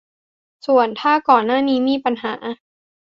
[0.65, 2.33] ส่วนถ้าก่อนหน้านี้มีปัญหา